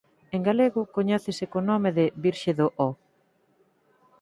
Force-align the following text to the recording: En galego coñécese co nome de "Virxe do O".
En 0.35 0.41
galego 0.47 0.81
coñécese 0.95 1.45
co 1.51 1.59
nome 1.69 1.89
de 1.97 2.05
"Virxe 2.23 2.51
do 2.59 2.67
O". 2.87 2.89